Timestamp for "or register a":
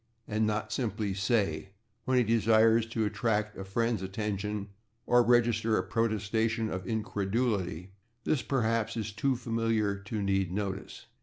5.05-5.83